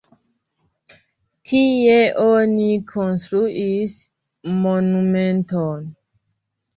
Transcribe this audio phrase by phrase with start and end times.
[1.49, 3.93] Tie oni konstruis
[4.65, 5.85] monumenton.